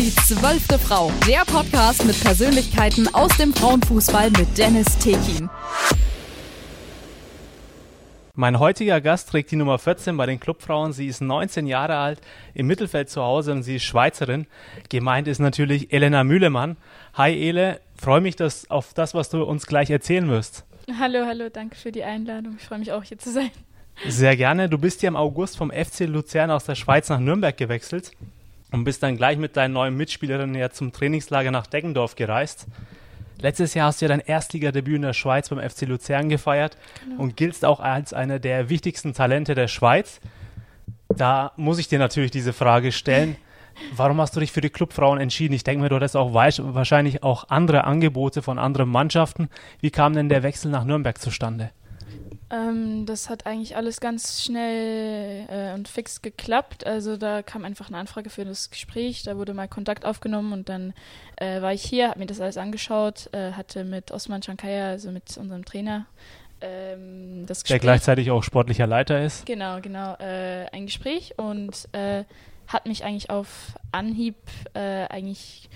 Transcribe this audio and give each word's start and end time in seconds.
Die 0.00 0.14
zwölfte 0.14 0.78
Frau, 0.78 1.12
der 1.28 1.44
Podcast 1.44 2.06
mit 2.06 2.18
Persönlichkeiten 2.18 3.06
aus 3.14 3.36
dem 3.36 3.52
Frauenfußball 3.52 4.30
mit 4.30 4.56
Dennis 4.56 4.96
Tekin. 4.96 5.50
Mein 8.34 8.58
heutiger 8.58 9.02
Gast 9.02 9.28
trägt 9.28 9.50
die 9.50 9.56
Nummer 9.56 9.78
14 9.78 10.16
bei 10.16 10.24
den 10.24 10.40
Clubfrauen. 10.40 10.94
Sie 10.94 11.06
ist 11.06 11.20
19 11.20 11.66
Jahre 11.66 11.98
alt, 11.98 12.18
im 12.54 12.66
Mittelfeld 12.66 13.10
zu 13.10 13.20
Hause 13.20 13.52
und 13.52 13.62
sie 13.62 13.76
ist 13.76 13.82
Schweizerin. 13.82 14.46
Gemeint 14.88 15.28
ist 15.28 15.38
natürlich 15.38 15.92
Elena 15.92 16.24
Mühlemann. 16.24 16.78
Hi 17.12 17.34
Ele, 17.34 17.78
freue 17.94 18.22
mich 18.22 18.36
dass, 18.36 18.70
auf 18.70 18.94
das, 18.94 19.12
was 19.12 19.28
du 19.28 19.42
uns 19.42 19.66
gleich 19.66 19.90
erzählen 19.90 20.30
wirst. 20.30 20.64
Hallo, 20.98 21.26
hallo, 21.26 21.50
danke 21.52 21.76
für 21.76 21.92
die 21.92 22.04
Einladung. 22.04 22.54
Ich 22.58 22.64
freue 22.64 22.78
mich 22.78 22.90
auch 22.90 23.04
hier 23.04 23.18
zu 23.18 23.30
sein. 23.30 23.50
Sehr 24.08 24.34
gerne. 24.38 24.70
Du 24.70 24.78
bist 24.78 25.02
ja 25.02 25.08
im 25.08 25.16
August 25.16 25.58
vom 25.58 25.70
FC 25.70 26.06
Luzern 26.06 26.50
aus 26.50 26.64
der 26.64 26.74
Schweiz 26.74 27.10
nach 27.10 27.20
Nürnberg 27.20 27.54
gewechselt 27.54 28.12
und 28.72 28.84
bist 28.84 29.02
dann 29.02 29.16
gleich 29.16 29.38
mit 29.38 29.56
deinen 29.56 29.72
neuen 29.72 29.96
Mitspielerinnen 29.96 30.54
ja 30.54 30.70
zum 30.70 30.92
Trainingslager 30.92 31.50
nach 31.50 31.66
Deggendorf 31.66 32.14
gereist. 32.14 32.66
Letztes 33.40 33.74
Jahr 33.74 33.86
hast 33.86 34.00
du 34.00 34.04
ja 34.04 34.08
dein 34.10 34.20
Erstligadebüt 34.20 34.96
in 34.96 35.02
der 35.02 35.12
Schweiz 35.14 35.48
beim 35.48 35.58
FC 35.58 35.82
Luzern 35.82 36.28
gefeiert 36.28 36.76
genau. 37.04 37.22
und 37.22 37.36
giltst 37.36 37.64
auch 37.64 37.80
als 37.80 38.12
einer 38.12 38.38
der 38.38 38.68
wichtigsten 38.68 39.14
Talente 39.14 39.54
der 39.54 39.68
Schweiz. 39.68 40.20
Da 41.08 41.52
muss 41.56 41.78
ich 41.78 41.88
dir 41.88 41.98
natürlich 41.98 42.30
diese 42.30 42.52
Frage 42.52 42.92
stellen. 42.92 43.36
Warum 43.96 44.20
hast 44.20 44.36
du 44.36 44.40
dich 44.40 44.52
für 44.52 44.60
die 44.60 44.68
Clubfrauen 44.68 45.18
entschieden? 45.18 45.54
Ich 45.54 45.64
denke 45.64 45.82
mir, 45.82 45.88
du 45.88 45.96
hattest 45.96 46.16
auch 46.16 46.34
wahrscheinlich 46.34 47.22
auch 47.22 47.48
andere 47.48 47.84
Angebote 47.84 48.42
von 48.42 48.58
anderen 48.58 48.90
Mannschaften. 48.90 49.48
Wie 49.80 49.90
kam 49.90 50.12
denn 50.12 50.28
der 50.28 50.42
Wechsel 50.42 50.70
nach 50.70 50.84
Nürnberg 50.84 51.18
zustande? 51.18 51.70
Ähm, 52.50 53.06
das 53.06 53.30
hat 53.30 53.46
eigentlich 53.46 53.76
alles 53.76 54.00
ganz 54.00 54.42
schnell 54.42 55.46
äh, 55.48 55.74
und 55.74 55.88
fix 55.88 56.20
geklappt. 56.20 56.84
Also 56.84 57.16
da 57.16 57.42
kam 57.42 57.64
einfach 57.64 57.88
eine 57.88 57.98
Anfrage 57.98 58.28
für 58.28 58.44
das 58.44 58.70
Gespräch, 58.70 59.22
da 59.22 59.36
wurde 59.36 59.54
mal 59.54 59.68
Kontakt 59.68 60.04
aufgenommen 60.04 60.52
und 60.52 60.68
dann 60.68 60.92
äh, 61.36 61.62
war 61.62 61.72
ich 61.72 61.82
hier, 61.82 62.08
habe 62.08 62.18
mir 62.18 62.26
das 62.26 62.40
alles 62.40 62.56
angeschaut, 62.56 63.28
äh, 63.32 63.52
hatte 63.52 63.84
mit 63.84 64.10
Osman 64.10 64.42
Shankaya, 64.42 64.88
also 64.88 65.12
mit 65.12 65.36
unserem 65.36 65.64
Trainer, 65.64 66.06
ähm, 66.60 67.46
das 67.46 67.62
Gespräch. 67.62 67.80
Der 67.80 67.86
gleichzeitig 67.86 68.30
auch 68.32 68.42
sportlicher 68.42 68.86
Leiter 68.86 69.22
ist. 69.22 69.46
Genau, 69.46 69.80
genau, 69.80 70.14
äh, 70.18 70.66
ein 70.72 70.86
Gespräch 70.86 71.34
und 71.38 71.88
äh, 71.92 72.24
hat 72.66 72.86
mich 72.86 73.04
eigentlich 73.04 73.30
auf 73.30 73.74
Anhieb 73.92 74.36
äh, 74.74 75.06
eigentlich 75.08 75.68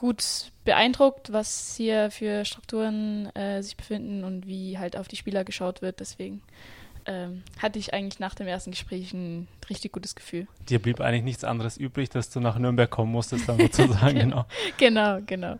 gut 0.00 0.50
beeindruckt, 0.64 1.30
was 1.30 1.74
hier 1.76 2.10
für 2.10 2.46
Strukturen 2.46 3.26
äh, 3.36 3.62
sich 3.62 3.76
befinden 3.76 4.24
und 4.24 4.46
wie 4.46 4.78
halt 4.78 4.96
auf 4.96 5.08
die 5.08 5.16
Spieler 5.16 5.44
geschaut 5.44 5.82
wird. 5.82 6.00
Deswegen 6.00 6.40
ähm, 7.04 7.42
hatte 7.58 7.78
ich 7.78 7.92
eigentlich 7.92 8.18
nach 8.18 8.34
dem 8.34 8.46
ersten 8.46 8.70
Gespräch 8.70 9.12
ein 9.12 9.46
richtig 9.68 9.92
gutes 9.92 10.14
Gefühl. 10.14 10.46
Dir 10.70 10.78
blieb 10.78 11.02
eigentlich 11.02 11.24
nichts 11.24 11.44
anderes 11.44 11.76
übrig, 11.76 12.08
dass 12.08 12.30
du 12.30 12.40
nach 12.40 12.58
Nürnberg 12.58 12.88
kommen 12.88 13.12
musstest, 13.12 13.46
dann 13.46 13.58
sozusagen. 13.58 14.18
genau. 14.18 14.46
genau, 14.78 15.18
genau. 15.26 15.56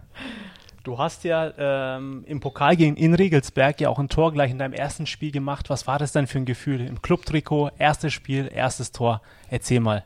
Du 0.84 0.96
hast 0.96 1.24
ja 1.24 1.52
ähm, 1.58 2.24
im 2.26 2.40
Pokal 2.40 2.76
gegen 2.76 2.96
in 2.96 3.12
Regelsberg 3.12 3.78
ja 3.82 3.90
auch 3.90 3.98
ein 3.98 4.08
Tor 4.08 4.32
gleich 4.32 4.50
in 4.50 4.58
deinem 4.58 4.72
ersten 4.72 5.04
Spiel 5.04 5.32
gemacht. 5.32 5.68
Was 5.68 5.86
war 5.86 5.98
das 5.98 6.12
denn 6.12 6.26
für 6.26 6.38
ein 6.38 6.46
Gefühl? 6.46 6.80
Im 6.80 7.02
Clubtrikot, 7.02 7.72
erstes 7.76 8.14
Spiel, 8.14 8.50
erstes 8.50 8.90
Tor. 8.90 9.20
Erzähl 9.50 9.80
mal. 9.80 10.02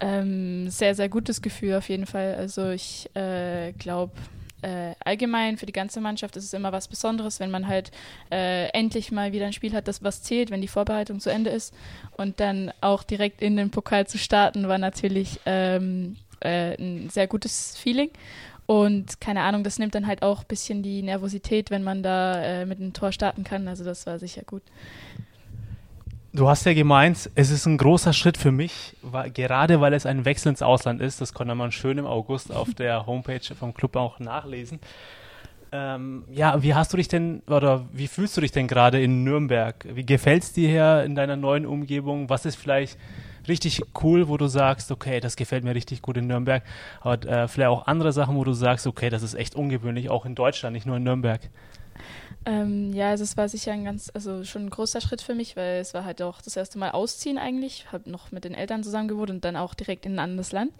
Ähm, 0.00 0.68
sehr, 0.68 0.94
sehr 0.94 1.08
gutes 1.08 1.42
Gefühl 1.42 1.74
auf 1.74 1.88
jeden 1.88 2.06
Fall. 2.06 2.34
Also 2.34 2.70
ich 2.70 3.08
äh, 3.14 3.72
glaube, 3.72 4.12
äh, 4.62 4.94
allgemein 5.04 5.58
für 5.58 5.66
die 5.66 5.72
ganze 5.72 6.00
Mannschaft 6.00 6.36
ist 6.36 6.44
es 6.44 6.52
immer 6.52 6.72
was 6.72 6.88
Besonderes, 6.88 7.40
wenn 7.40 7.50
man 7.50 7.68
halt 7.68 7.90
äh, 8.30 8.68
endlich 8.70 9.12
mal 9.12 9.32
wieder 9.32 9.46
ein 9.46 9.52
Spiel 9.52 9.74
hat, 9.74 9.86
das 9.86 10.02
was 10.02 10.22
zählt, 10.22 10.50
wenn 10.50 10.60
die 10.60 10.68
Vorbereitung 10.68 11.20
zu 11.20 11.30
Ende 11.30 11.50
ist. 11.50 11.74
Und 12.16 12.40
dann 12.40 12.72
auch 12.80 13.02
direkt 13.02 13.42
in 13.42 13.56
den 13.56 13.70
Pokal 13.70 14.06
zu 14.06 14.18
starten, 14.18 14.68
war 14.68 14.78
natürlich 14.78 15.40
ähm, 15.46 16.16
äh, 16.40 16.74
ein 16.80 17.10
sehr 17.10 17.26
gutes 17.26 17.76
Feeling. 17.76 18.10
Und 18.66 19.20
keine 19.20 19.42
Ahnung, 19.42 19.62
das 19.62 19.78
nimmt 19.78 19.94
dann 19.94 20.08
halt 20.08 20.22
auch 20.22 20.40
ein 20.40 20.48
bisschen 20.48 20.82
die 20.82 21.02
Nervosität, 21.02 21.70
wenn 21.70 21.84
man 21.84 22.02
da 22.02 22.42
äh, 22.42 22.66
mit 22.66 22.80
einem 22.80 22.92
Tor 22.92 23.12
starten 23.12 23.44
kann. 23.44 23.68
Also 23.68 23.84
das 23.84 24.06
war 24.06 24.18
sicher 24.18 24.42
gut. 24.42 24.62
Du 26.36 26.50
hast 26.50 26.66
ja 26.66 26.74
gemeint, 26.74 27.30
es 27.34 27.50
ist 27.50 27.64
ein 27.64 27.78
großer 27.78 28.12
Schritt 28.12 28.36
für 28.36 28.52
mich, 28.52 28.94
weil, 29.00 29.30
gerade 29.30 29.80
weil 29.80 29.94
es 29.94 30.04
ein 30.04 30.26
Wechsel 30.26 30.50
ins 30.50 30.60
Ausland 30.60 31.00
ist. 31.00 31.22
Das 31.22 31.32
konnte 31.32 31.54
man 31.54 31.72
schön 31.72 31.96
im 31.96 32.04
August 32.04 32.52
auf 32.52 32.74
der 32.74 33.06
Homepage 33.06 33.40
vom 33.58 33.72
Club 33.72 33.96
auch 33.96 34.20
nachlesen. 34.20 34.78
Ähm, 35.72 36.24
ja, 36.30 36.62
wie 36.62 36.74
hast 36.74 36.92
du 36.92 36.98
dich 36.98 37.08
denn 37.08 37.40
oder 37.46 37.86
wie 37.90 38.06
fühlst 38.06 38.36
du 38.36 38.42
dich 38.42 38.52
denn 38.52 38.68
gerade 38.68 39.00
in 39.00 39.24
Nürnberg? 39.24 39.76
Wie 39.90 40.04
gefällt 40.04 40.42
es 40.42 40.52
dir 40.52 40.68
hier 40.68 41.04
in 41.04 41.14
deiner 41.14 41.36
neuen 41.36 41.64
Umgebung? 41.64 42.28
Was 42.28 42.44
ist 42.44 42.56
vielleicht 42.56 42.98
richtig 43.48 43.80
cool, 44.02 44.28
wo 44.28 44.36
du 44.36 44.46
sagst, 44.46 44.92
okay, 44.92 45.20
das 45.20 45.36
gefällt 45.36 45.64
mir 45.64 45.74
richtig 45.74 46.02
gut 46.02 46.18
in 46.18 46.26
Nürnberg, 46.26 46.62
aber 47.00 47.26
äh, 47.26 47.48
vielleicht 47.48 47.70
auch 47.70 47.86
andere 47.86 48.12
Sachen, 48.12 48.36
wo 48.36 48.44
du 48.44 48.52
sagst, 48.52 48.86
okay, 48.86 49.08
das 49.08 49.22
ist 49.22 49.32
echt 49.32 49.54
ungewöhnlich, 49.54 50.10
auch 50.10 50.26
in 50.26 50.34
Deutschland, 50.34 50.74
nicht 50.74 50.84
nur 50.84 50.98
in 50.98 51.02
Nürnberg. 51.02 51.40
Ähm, 52.44 52.92
ja, 52.92 53.10
also 53.10 53.24
es 53.24 53.36
war 53.36 53.48
sicher 53.48 53.72
ein 53.72 53.84
ganz, 53.84 54.10
also 54.14 54.44
schon 54.44 54.66
ein 54.66 54.70
großer 54.70 55.00
Schritt 55.00 55.20
für 55.20 55.34
mich, 55.34 55.56
weil 55.56 55.80
es 55.80 55.94
war 55.94 56.04
halt 56.04 56.22
auch 56.22 56.40
das 56.40 56.56
erste 56.56 56.78
Mal 56.78 56.90
ausziehen 56.90 57.38
eigentlich. 57.38 57.86
Habe 57.92 58.10
noch 58.10 58.30
mit 58.30 58.44
den 58.44 58.54
Eltern 58.54 58.84
zusammen 58.84 59.08
gewohnt 59.08 59.30
und 59.30 59.44
dann 59.44 59.56
auch 59.56 59.74
direkt 59.74 60.06
in 60.06 60.14
ein 60.14 60.18
anderes 60.20 60.52
Land. 60.52 60.72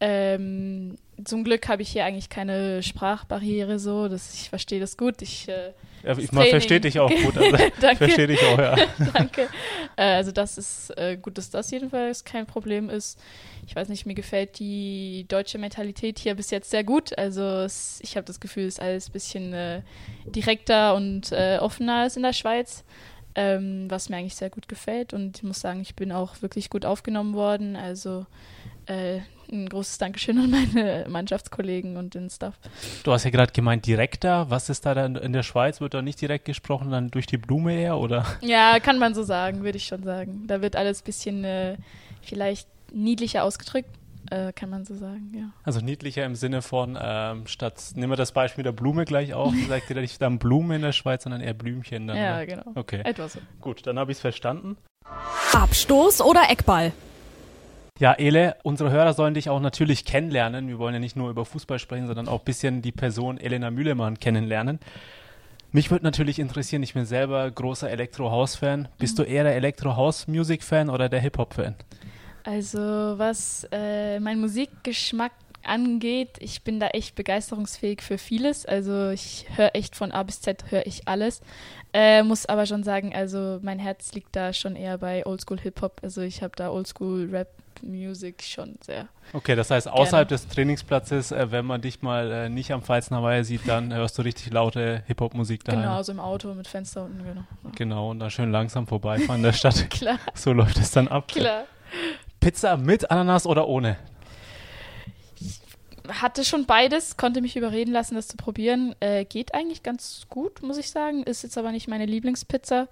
Ähm, 0.00 0.96
zum 1.24 1.44
Glück 1.44 1.68
habe 1.68 1.82
ich 1.82 1.90
hier 1.90 2.04
eigentlich 2.04 2.28
keine 2.28 2.82
Sprachbarriere 2.82 3.78
so, 3.78 4.08
dass 4.08 4.34
ich 4.34 4.48
verstehe 4.48 4.80
das 4.80 4.96
gut. 4.96 5.22
Ich, 5.22 5.48
äh, 5.48 5.72
ja, 6.02 6.18
ich 6.18 6.32
man 6.32 6.46
versteht 6.46 6.84
dich 6.84 6.98
auch 6.98 7.10
gut. 7.10 7.38
Also 7.38 7.56
ich 7.92 7.98
verstehe 7.98 8.26
dich 8.26 8.42
auch, 8.44 8.58
ja. 8.58 8.76
Danke. 9.14 9.48
Äh, 9.96 10.14
also 10.14 10.32
das 10.32 10.58
ist 10.58 10.90
äh, 10.98 11.16
gut, 11.16 11.38
dass 11.38 11.50
das 11.50 11.70
jedenfalls 11.70 12.24
kein 12.24 12.46
Problem 12.46 12.90
ist. 12.90 13.18
Ich 13.66 13.74
weiß 13.74 13.88
nicht, 13.88 14.06
mir 14.06 14.14
gefällt 14.14 14.58
die 14.58 15.26
deutsche 15.28 15.58
Mentalität 15.58 16.18
hier 16.18 16.34
bis 16.34 16.50
jetzt 16.50 16.70
sehr 16.70 16.84
gut. 16.84 17.16
Also 17.18 17.42
es, 17.42 18.00
ich 18.02 18.16
habe 18.16 18.26
das 18.26 18.40
Gefühl, 18.40 18.64
es 18.64 18.74
ist 18.74 18.82
alles 18.82 19.08
ein 19.08 19.12
bisschen 19.12 19.52
äh, 19.52 19.82
direkter 20.26 20.94
und 20.94 21.32
äh, 21.32 21.58
offener 21.60 22.02
als 22.02 22.16
in 22.16 22.22
der 22.22 22.32
Schweiz. 22.32 22.84
Ähm, 23.36 23.90
was 23.90 24.08
mir 24.08 24.16
eigentlich 24.16 24.36
sehr 24.36 24.50
gut 24.50 24.68
gefällt. 24.68 25.12
Und 25.12 25.38
ich 25.38 25.42
muss 25.42 25.58
sagen, 25.58 25.80
ich 25.80 25.96
bin 25.96 26.12
auch 26.12 26.40
wirklich 26.40 26.70
gut 26.70 26.86
aufgenommen 26.86 27.34
worden. 27.34 27.74
Also 27.74 28.26
äh, 28.86 29.22
ein 29.50 29.68
großes 29.68 29.98
Dankeschön 29.98 30.38
an 30.38 30.50
meine 30.50 31.06
Mannschaftskollegen 31.08 31.96
und 31.96 32.14
den 32.14 32.30
Staff. 32.30 32.54
Du 33.02 33.12
hast 33.12 33.24
ja 33.24 33.30
gerade 33.30 33.52
gemeint, 33.52 33.86
direkter. 33.86 34.50
Was 34.50 34.68
ist 34.68 34.86
da 34.86 34.94
dann 34.94 35.16
in 35.16 35.32
der 35.32 35.42
Schweiz? 35.42 35.80
Wird 35.80 35.94
da 35.94 36.02
nicht 36.02 36.20
direkt 36.20 36.44
gesprochen, 36.44 36.90
dann 36.90 37.10
durch 37.10 37.26
die 37.26 37.38
Blume 37.38 37.74
eher, 37.74 37.98
oder? 37.98 38.24
Ja, 38.40 38.80
kann 38.80 38.98
man 38.98 39.14
so 39.14 39.22
sagen, 39.22 39.62
würde 39.62 39.78
ich 39.78 39.86
schon 39.86 40.02
sagen. 40.02 40.46
Da 40.46 40.62
wird 40.62 40.76
alles 40.76 41.02
ein 41.02 41.04
bisschen 41.04 41.44
äh, 41.44 41.76
vielleicht 42.22 42.68
niedlicher 42.92 43.44
ausgedrückt. 43.44 43.90
Äh, 44.30 44.52
kann 44.54 44.70
man 44.70 44.86
so 44.86 44.94
sagen, 44.94 45.32
ja. 45.36 45.50
Also 45.64 45.80
niedlicher 45.80 46.24
im 46.24 46.34
Sinne 46.34 46.62
von, 46.62 46.98
ähm, 47.00 47.46
statt, 47.46 47.92
nehmen 47.94 48.10
wir 48.10 48.16
das 48.16 48.32
Beispiel 48.32 48.64
der 48.64 48.72
Blume 48.72 49.04
gleich 49.04 49.34
auf, 49.34 49.52
sagt 49.68 49.90
ihr 49.90 50.00
nicht 50.00 50.20
dann 50.22 50.38
Blume 50.38 50.76
in 50.76 50.82
der 50.82 50.92
Schweiz, 50.92 51.24
sondern 51.24 51.42
eher 51.42 51.52
Blümchen. 51.52 52.06
Dann, 52.06 52.16
ja, 52.16 52.38
ne? 52.38 52.46
genau. 52.46 52.64
Okay. 52.74 53.02
Etwas 53.04 53.34
so. 53.34 53.40
Gut, 53.60 53.86
dann 53.86 53.98
habe 53.98 54.12
ich 54.12 54.18
es 54.18 54.22
verstanden. 54.22 54.76
Abstoß 55.52 56.22
oder 56.22 56.50
Eckball? 56.50 56.92
Ja, 58.00 58.12
Ele, 58.12 58.56
unsere 58.64 58.90
Hörer 58.90 59.14
sollen 59.14 59.34
dich 59.34 59.48
auch 59.48 59.60
natürlich 59.60 60.04
kennenlernen. 60.04 60.66
Wir 60.66 60.80
wollen 60.80 60.94
ja 60.94 61.00
nicht 61.00 61.14
nur 61.14 61.30
über 61.30 61.44
Fußball 61.44 61.78
sprechen, 61.78 62.08
sondern 62.08 62.26
auch 62.26 62.40
ein 62.40 62.44
bisschen 62.44 62.82
die 62.82 62.90
Person 62.90 63.38
Elena 63.38 63.70
Mühlemann 63.70 64.18
kennenlernen. 64.18 64.80
Mich 65.70 65.92
würde 65.92 66.04
natürlich 66.04 66.40
interessieren, 66.40 66.82
ich 66.82 66.94
bin 66.94 67.04
selber 67.06 67.48
großer 67.48 67.88
Elektro-House-Fan. 67.88 68.88
Bist 68.98 69.16
mhm. 69.16 69.22
du 69.22 69.28
eher 69.28 69.44
der 69.44 69.54
Elektro-House-Music-Fan 69.54 70.90
oder 70.90 71.08
der 71.08 71.20
Hip-Hop-Fan? 71.20 71.76
Also 72.42 72.80
was 72.80 73.66
äh, 73.70 74.18
mein 74.18 74.40
Musikgeschmack 74.40 75.32
angeht, 75.66 76.36
ich 76.40 76.62
bin 76.62 76.80
da 76.80 76.88
echt 76.88 77.14
begeisterungsfähig 77.14 78.02
für 78.02 78.18
vieles. 78.18 78.66
Also 78.66 79.10
ich 79.10 79.46
höre 79.56 79.74
echt 79.74 79.96
von 79.96 80.12
A 80.12 80.22
bis 80.22 80.40
Z, 80.40 80.70
höre 80.70 80.86
ich 80.86 81.08
alles. 81.08 81.40
Äh, 81.92 82.22
muss 82.22 82.46
aber 82.46 82.66
schon 82.66 82.82
sagen, 82.82 83.14
also 83.14 83.60
mein 83.62 83.78
Herz 83.78 84.12
liegt 84.12 84.34
da 84.34 84.52
schon 84.52 84.76
eher 84.76 84.98
bei 84.98 85.24
Oldschool 85.26 85.60
Hip-Hop. 85.60 86.00
Also 86.02 86.22
ich 86.22 86.42
habe 86.42 86.52
da 86.56 86.70
Oldschool 86.70 87.28
Rap 87.30 87.48
Music 87.82 88.42
schon 88.42 88.76
sehr. 88.84 89.08
Okay, 89.32 89.54
das 89.54 89.70
heißt, 89.70 89.88
außerhalb 89.88 90.28
gerne. 90.28 90.40
des 90.42 90.48
Trainingsplatzes, 90.48 91.32
äh, 91.32 91.50
wenn 91.50 91.64
man 91.64 91.80
dich 91.80 92.02
mal 92.02 92.30
äh, 92.30 92.48
nicht 92.48 92.72
am 92.72 92.82
Pfalzner 92.82 93.22
Weiher 93.22 93.44
sieht, 93.44 93.68
dann 93.68 93.92
hörst 93.94 94.18
du 94.18 94.22
richtig 94.22 94.52
laute 94.52 95.02
Hip-Hop-Musik 95.06 95.64
da. 95.64 95.72
Genau, 95.72 96.02
so 96.02 96.12
im 96.12 96.20
Auto 96.20 96.52
mit 96.54 96.66
Fenster 96.68 97.04
unten, 97.04 97.24
genau. 97.24 97.44
Ja. 97.64 97.70
Genau, 97.76 98.10
und 98.10 98.20
dann 98.20 98.30
schön 98.30 98.50
langsam 98.50 98.86
vorbeifahren 98.86 99.40
in 99.40 99.44
der 99.44 99.52
Stadt. 99.54 99.88
Klar. 99.90 100.18
So 100.34 100.52
läuft 100.52 100.78
es 100.78 100.90
dann 100.90 101.08
ab. 101.08 101.28
Klar. 101.28 101.64
Pizza 102.40 102.76
mit 102.76 103.10
Ananas 103.10 103.46
oder 103.46 103.68
ohne? 103.68 103.96
Hatte 106.08 106.44
schon 106.44 106.66
beides, 106.66 107.16
konnte 107.16 107.40
mich 107.40 107.56
überreden 107.56 107.92
lassen, 107.92 108.14
das 108.14 108.28
zu 108.28 108.36
probieren. 108.36 108.94
Äh, 109.00 109.24
geht 109.24 109.54
eigentlich 109.54 109.82
ganz 109.82 110.26
gut, 110.28 110.62
muss 110.62 110.76
ich 110.76 110.90
sagen. 110.90 111.22
Ist 111.22 111.42
jetzt 111.42 111.56
aber 111.56 111.72
nicht 111.72 111.88
meine 111.88 112.06
Lieblingspizza. 112.06 112.88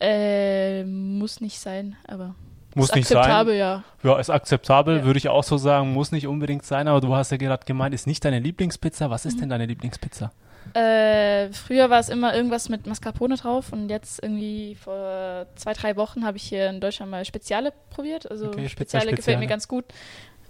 Äh, 0.00 0.84
muss 0.84 1.40
nicht 1.40 1.58
sein, 1.58 1.96
aber 2.06 2.34
muss 2.74 2.90
ist 2.90 2.96
nicht 2.96 3.04
akzeptabel, 3.06 3.54
sein. 3.54 3.58
ja. 3.58 3.84
Ja, 4.02 4.18
ist 4.18 4.30
akzeptabel, 4.30 4.98
ja. 4.98 5.04
würde 5.04 5.18
ich 5.18 5.28
auch 5.28 5.44
so 5.44 5.56
sagen. 5.56 5.92
Muss 5.92 6.12
nicht 6.12 6.26
unbedingt 6.26 6.64
sein, 6.64 6.88
aber 6.88 7.00
du 7.00 7.14
hast 7.14 7.30
ja 7.30 7.36
gerade 7.36 7.64
gemeint, 7.64 7.94
ist 7.94 8.06
nicht 8.06 8.24
deine 8.24 8.38
Lieblingspizza. 8.38 9.10
Was 9.10 9.26
ist 9.26 9.36
mhm. 9.36 9.40
denn 9.40 9.48
deine 9.50 9.66
Lieblingspizza? 9.66 10.32
Äh, 10.74 11.50
früher 11.52 11.88
war 11.88 11.98
es 11.98 12.08
immer 12.08 12.34
irgendwas 12.34 12.68
mit 12.68 12.86
Mascarpone 12.86 13.36
drauf 13.36 13.72
und 13.72 13.88
jetzt 13.88 14.22
irgendwie 14.22 14.74
vor 14.74 15.46
zwei, 15.56 15.72
drei 15.72 15.96
Wochen 15.96 16.24
habe 16.24 16.36
ich 16.36 16.42
hier 16.42 16.68
in 16.68 16.80
Deutschland 16.80 17.10
mal 17.10 17.24
Speziale 17.24 17.72
probiert. 17.90 18.30
Also 18.30 18.48
okay, 18.48 18.68
Speziale, 18.68 19.02
Speziale 19.02 19.16
gefällt 19.16 19.38
mir 19.38 19.46
ganz 19.46 19.66
gut. 19.66 19.84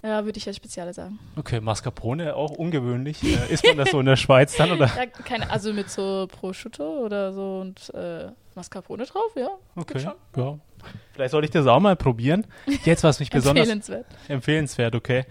Ja, 0.01 0.23
würde 0.23 0.37
ich 0.37 0.47
als 0.47 0.55
Speziale 0.55 0.93
sagen. 0.93 1.19
Okay, 1.35 1.59
Mascarpone 1.59 2.35
auch 2.35 2.51
ungewöhnlich. 2.51 3.21
Äh, 3.23 3.53
ist 3.53 3.65
man 3.65 3.77
das 3.77 3.91
so 3.91 3.99
in 3.99 4.05
der 4.05 4.15
Schweiz 4.15 4.55
dann 4.55 4.71
oder? 4.71 4.85
Ja, 4.95 5.05
keine, 5.05 5.49
also 5.49 5.73
mit 5.73 5.89
so 5.89 6.27
Prosciutto 6.29 7.05
oder 7.05 7.33
so 7.33 7.59
und 7.59 7.93
äh, 7.93 8.27
Mascarpone 8.55 9.05
drauf, 9.05 9.31
ja. 9.35 9.49
Okay. 9.75 9.99
Ja. 10.35 10.57
Vielleicht 11.13 11.31
sollte 11.31 11.45
ich 11.45 11.51
das 11.51 11.67
auch 11.67 11.79
mal 11.79 11.95
probieren. 11.95 12.45
Jetzt, 12.85 13.03
was 13.03 13.19
mich 13.19 13.29
besonders. 13.29 13.63
Empfehlenswert. 13.63 14.05
Empfehlenswert, 14.29 14.95
okay. 14.95 15.25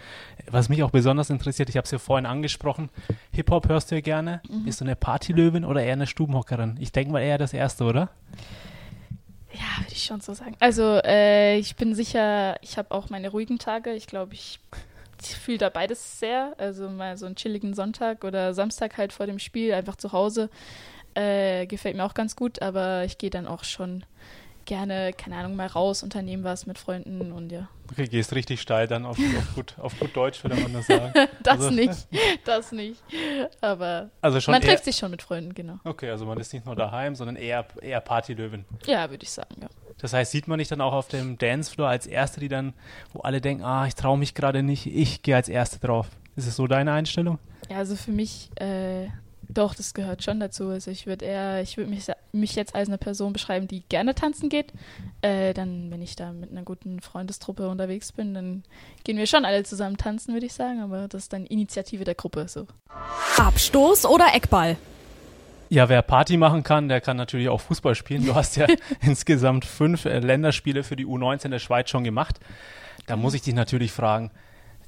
Was 0.50 0.68
mich 0.68 0.82
auch 0.82 0.90
besonders 0.90 1.30
interessiert, 1.30 1.70
ich 1.70 1.76
habe 1.76 1.84
es 1.86 1.90
ja 1.90 1.98
vorhin 1.98 2.26
angesprochen. 2.26 2.90
Hip-Hop 3.32 3.68
hörst 3.68 3.90
du 3.90 3.94
ja 3.94 4.00
gerne. 4.02 4.42
Mhm. 4.48 4.64
Bist 4.64 4.80
du 4.80 4.84
eine 4.84 4.96
Partylöwin 4.96 5.64
oder 5.64 5.82
eher 5.82 5.94
eine 5.94 6.06
Stubenhockerin? 6.06 6.76
Ich 6.80 6.92
denke 6.92 7.12
mal 7.12 7.20
eher 7.20 7.38
das 7.38 7.52
erste, 7.54 7.84
oder? 7.84 8.10
Ich 9.98 10.04
schon 10.04 10.20
so 10.20 10.32
sagen. 10.32 10.54
Also, 10.60 11.00
äh, 11.04 11.58
ich 11.58 11.74
bin 11.76 11.94
sicher, 11.94 12.56
ich 12.62 12.78
habe 12.78 12.92
auch 12.92 13.10
meine 13.10 13.30
ruhigen 13.30 13.58
Tage. 13.58 13.92
Ich 13.94 14.06
glaube, 14.06 14.34
ich, 14.34 14.60
ich 15.20 15.34
fühle 15.34 15.58
da 15.58 15.68
beides 15.70 16.20
sehr. 16.20 16.54
Also 16.56 16.88
mal 16.88 17.16
so 17.16 17.26
einen 17.26 17.34
chilligen 17.34 17.74
Sonntag 17.74 18.22
oder 18.22 18.54
Samstag 18.54 18.96
halt 18.96 19.12
vor 19.12 19.26
dem 19.26 19.38
Spiel, 19.40 19.72
einfach 19.74 19.96
zu 19.96 20.12
Hause. 20.12 20.50
Äh, 21.14 21.66
gefällt 21.66 21.96
mir 21.96 22.04
auch 22.04 22.14
ganz 22.14 22.36
gut, 22.36 22.62
aber 22.62 23.02
ich 23.04 23.18
gehe 23.18 23.30
dann 23.30 23.48
auch 23.48 23.64
schon 23.64 24.04
gerne, 24.66 25.12
keine 25.14 25.36
Ahnung, 25.36 25.56
mal 25.56 25.66
raus, 25.66 26.02
unternehmen 26.02 26.44
was 26.44 26.66
mit 26.66 26.78
Freunden 26.78 27.32
und 27.32 27.50
ja. 27.50 27.68
Okay, 27.90 28.06
gehst 28.06 28.34
richtig 28.34 28.60
steil 28.60 28.86
dann 28.86 29.06
auf, 29.06 29.16
auf, 29.38 29.54
gut, 29.54 29.74
auf 29.78 29.98
gut 29.98 30.14
Deutsch, 30.14 30.44
würde 30.44 30.56
man 30.56 30.74
das 30.74 30.86
sagen. 30.86 31.12
Das 31.42 31.54
Also- 31.60 31.70
nicht, 31.70 32.06
das 32.44 32.70
nicht. 32.72 33.02
Aber 33.62 34.10
Also 34.20 34.40
schon 34.40 34.52
man 34.52 34.60
eher, 34.60 34.68
trifft 34.68 34.84
sich 34.84 34.96
schon 34.96 35.10
mit 35.10 35.22
Freunden, 35.22 35.54
genau. 35.54 35.78
Okay, 35.84 36.10
also 36.10 36.26
man 36.26 36.38
ist 36.38 36.52
nicht 36.52 36.66
nur 36.66 36.76
daheim, 36.76 37.14
sondern 37.14 37.36
eher, 37.36 37.64
eher 37.80 38.00
Partylöwin. 38.00 38.66
Ja, 38.84 39.08
würde 39.08 39.22
ich 39.22 39.30
sagen, 39.30 39.54
ja. 39.62 39.68
Das 40.00 40.12
heißt, 40.12 40.30
sieht 40.32 40.48
man 40.48 40.58
dich 40.58 40.68
dann 40.68 40.80
auch 40.80 40.92
auf 40.92 41.08
dem 41.08 41.38
Dancefloor 41.38 41.88
als 41.88 42.06
Erste, 42.06 42.40
die 42.40 42.48
dann, 42.48 42.72
wo 43.12 43.20
alle 43.20 43.40
denken, 43.40 43.64
ah, 43.64 43.86
ich 43.86 43.94
traue 43.94 44.18
mich 44.18 44.34
gerade 44.34 44.62
nicht, 44.62 44.86
ich 44.86 45.22
gehe 45.22 45.36
als 45.36 45.48
Erste 45.48 45.78
drauf. 45.78 46.08
Ist 46.36 46.46
es 46.46 46.56
so 46.56 46.66
deine 46.66 46.92
Einstellung? 46.92 47.38
Ja, 47.68 47.78
also 47.78 47.96
für 47.96 48.12
mich, 48.12 48.50
äh, 48.60 49.08
doch, 49.48 49.74
das 49.74 49.94
gehört 49.94 50.22
schon 50.22 50.40
dazu. 50.40 50.68
Also 50.68 50.90
ich 50.90 51.06
würde 51.06 51.24
eher, 51.24 51.62
ich 51.62 51.76
würde 51.76 51.90
mich, 51.90 52.06
mich 52.32 52.54
jetzt 52.54 52.74
als 52.74 52.88
eine 52.88 52.98
Person 52.98 53.32
beschreiben, 53.32 53.66
die 53.66 53.82
gerne 53.88 54.14
tanzen 54.14 54.48
geht. 54.48 54.72
Äh, 55.22 55.54
dann, 55.54 55.90
wenn 55.90 56.02
ich 56.02 56.14
da 56.16 56.32
mit 56.32 56.50
einer 56.50 56.62
guten 56.62 57.00
Freundestruppe 57.00 57.68
unterwegs 57.68 58.12
bin, 58.12 58.34
dann 58.34 58.62
gehen 59.04 59.16
wir 59.16 59.26
schon 59.26 59.44
alle 59.44 59.64
zusammen 59.64 59.96
tanzen, 59.96 60.34
würde 60.34 60.46
ich 60.46 60.52
sagen. 60.52 60.80
Aber 60.80 61.08
das 61.08 61.24
ist 61.24 61.32
dann 61.32 61.46
Initiative 61.46 62.04
der 62.04 62.14
Gruppe. 62.14 62.46
So. 62.46 62.66
Abstoß 63.38 64.04
oder 64.04 64.34
Eckball? 64.34 64.76
Ja, 65.68 65.88
wer 65.88 66.02
Party 66.02 66.36
machen 66.36 66.62
kann, 66.62 66.88
der 66.88 67.00
kann 67.00 67.16
natürlich 67.16 67.48
auch 67.48 67.60
Fußball 67.60 67.94
spielen. 67.94 68.24
Du 68.24 68.34
hast 68.34 68.56
ja 68.56 68.66
insgesamt 69.00 69.64
fünf 69.64 70.04
äh, 70.04 70.18
Länderspiele 70.18 70.82
für 70.82 70.96
die 70.96 71.06
U19 71.06 71.48
der 71.48 71.58
Schweiz 71.58 71.90
schon 71.90 72.04
gemacht. 72.04 72.40
Da 73.06 73.16
muss 73.16 73.34
ich 73.34 73.42
dich 73.42 73.54
natürlich 73.54 73.92
fragen, 73.92 74.30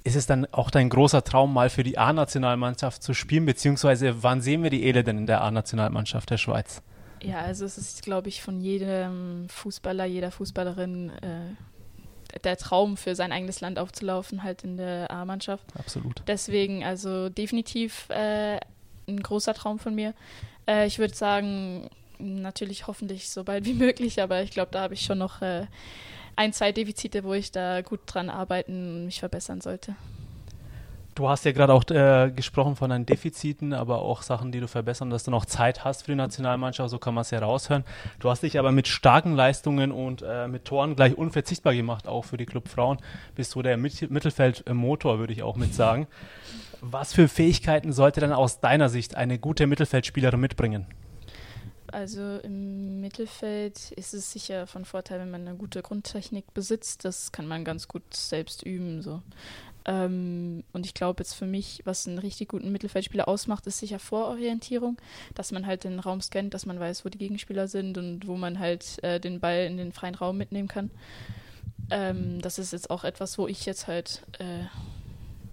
ist 0.05 0.17
es 0.17 0.27
dann 0.27 0.47
auch 0.53 0.71
dein 0.71 0.89
großer 0.89 1.25
Traum, 1.25 1.53
mal 1.53 1.71
für 1.71 1.83
die 1.83 1.99
A-Nationalmannschaft 1.99 3.03
zu 3.03 3.15
spielen, 3.15 3.47
beziehungsweise 3.47 4.23
wann 4.23 4.41
sehen 4.41 4.63
wir 4.63 4.71
die 4.71 4.85
Ele 4.85 5.05
denn 5.05 5.19
in 5.19 5.27
der 5.27 5.43
A-Nationalmannschaft 5.43 6.31
der 6.31 6.39
Schweiz? 6.39 6.83
Ja, 7.23 7.41
also 7.41 7.67
es 7.67 7.77
ist, 7.77 8.03
glaube 8.03 8.29
ich, 8.29 8.43
von 8.43 8.61
jedem 8.61 9.47
Fußballer, 9.51 10.07
jeder 10.07 10.31
Fußballerin 10.31 11.11
äh, 11.11 12.39
der 12.45 12.57
Traum, 12.57 12.97
für 12.97 13.15
sein 13.15 13.33
eigenes 13.33 13.61
Land 13.61 13.79
aufzulaufen, 13.79 14.43
halt 14.43 14.65
in 14.65 14.77
der 14.77 15.11
A-Mannschaft. 15.11 15.65
Absolut. 15.79 16.23
Deswegen, 16.27 16.85
also 16.85 17.29
definitiv 17.29 18.09
äh, 18.09 18.59
ein 19.17 19.23
großer 19.23 19.55
Traum 19.55 19.79
von 19.79 19.95
mir. 19.95 20.15
Äh, 20.67 20.87
ich 20.87 20.99
würde 20.99 21.15
sagen, 21.15 21.89
natürlich 22.19 22.87
hoffentlich 22.87 23.31
so 23.31 23.45
bald 23.45 23.65
wie 23.65 23.75
möglich, 23.87 24.23
aber 24.23 24.43
ich 24.43 24.51
glaube, 24.51 24.71
da 24.73 24.83
habe 24.83 24.95
ich 24.95 25.03
schon 25.03 25.19
noch 25.19 25.43
äh, 25.43 25.67
ein, 26.37 26.53
zwei 26.53 26.73
Defizite, 26.73 27.25
wo 27.25 27.35
ich 27.35 27.53
da 27.53 27.83
gut 27.83 28.01
dran 28.07 28.31
arbeiten 28.31 28.73
und 28.73 29.05
mich 29.07 29.21
verbessern 29.21 29.61
sollte. 29.61 29.95
Du 31.17 31.29
hast 31.29 31.45
ja 31.45 31.53
gerade 31.53 31.75
auch 31.75 31.85
äh, 31.91 32.31
gesprochen 32.35 32.77
von 32.77 32.89
deinen 32.89 33.05
Defiziten, 33.05 33.75
aber 33.75 34.01
auch 34.01 34.23
Sachen, 34.23 34.53
die 34.53 34.61
du 34.61 34.69
verbessern, 34.69 35.11
dass 35.11 35.25
du 35.25 35.31
noch 35.31 35.45
Zeit 35.45 35.85
hast 35.85 36.03
für 36.05 36.13
die 36.13 36.17
Nationalmannschaft, 36.17 36.89
so 36.89 36.99
kann 36.99 37.15
man 37.15 37.23
es 37.23 37.31
ja 37.31 37.41
raushören. 37.41 37.85
Du 38.21 38.31
hast 38.31 38.43
dich 38.43 38.59
aber 38.59 38.71
mit 38.73 38.89
starken 38.89 39.35
Leistungen 39.35 39.93
und 39.93 40.23
äh, 40.23 40.47
mit 40.47 40.65
Toren 40.65 40.97
gleich 40.97 41.19
unverzichtbar 41.19 41.75
gemacht, 41.75 42.07
auch 42.07 42.25
für 42.25 42.37
die 42.37 42.47
Club 42.47 42.69
Frauen. 42.69 42.99
Bist 43.35 43.55
du 43.55 43.61
der 43.61 43.77
Mit 43.77 44.11
Mittelfeldmotor, 44.11 45.19
würde 45.19 45.33
ich 45.33 45.43
auch 45.43 45.57
mit 45.57 45.75
sagen. 45.75 46.07
Was 46.81 47.13
für 47.13 47.29
Fähigkeiten 47.29 47.93
sollte 47.93 48.21
dann 48.21 48.33
aus 48.33 48.61
deiner 48.61 48.89
Sicht 48.89 49.15
eine 49.15 49.39
gute 49.39 49.67
Mittelfeldspielerin 49.67 50.41
mitbringen? 50.41 50.87
Also 51.93 52.39
im 52.39 53.01
Mittelfeld 53.01 53.91
ist 53.93 54.15
es 54.15 54.33
sicher 54.33 54.67
von 54.67 54.85
Vorteil, 54.85 55.21
wenn 55.21 55.31
man 55.31 55.47
eine 55.47 55.57
gute 55.57 55.83
Grundtechnik 55.83 56.55
besitzt. 56.55 57.05
Das 57.05 57.33
kann 57.33 57.47
man 57.47 57.65
ganz 57.65 57.89
gut 57.89 58.15
selbst 58.15 58.63
üben. 58.63 59.03
So. 59.03 59.23
Ähm, 59.85 60.63
und 60.73 60.87
ich 60.87 60.95
glaube 60.95 61.23
jetzt 61.23 61.35
für 61.35 61.47
mich, 61.47 61.83
was 61.85 62.07
einen 62.07 62.19
richtig 62.19 62.49
guten 62.49 62.71
Mittelfeldspieler 62.71 63.29
ausmacht, 63.29 63.67
ist 63.67 63.79
sicher 63.79 63.99
Vororientierung, 63.99 64.99
dass 65.35 65.53
man 65.53 65.67
halt 65.67 65.85
den 65.85 65.99
Raum 65.99 66.21
scannt, 66.21 66.55
dass 66.55 66.67
man 66.67 66.79
weiß, 66.79 67.05
wo 67.05 67.09
die 67.09 67.19
Gegenspieler 67.19 67.67
sind 67.67 67.99
und 67.99 68.27
wo 68.27 68.37
man 68.37 68.59
halt 68.59 69.03
äh, 69.03 69.19
den 69.19 69.41
Ball 69.41 69.67
in 69.67 69.77
den 69.77 69.93
freien 69.93 70.15
Raum 70.15 70.39
mitnehmen 70.39 70.69
kann. 70.69 70.91
Ähm, 71.91 72.41
das 72.41 72.59
ist 72.59 72.73
jetzt 72.73 72.91
auch 72.91 73.05
etwas, 73.05 73.37
wo 73.37 73.49
ich 73.49 73.67
jetzt 73.67 73.89
halt 73.89 74.23
äh, 74.39 74.65